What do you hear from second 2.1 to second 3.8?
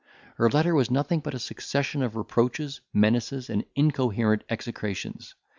reproaches, menaces, and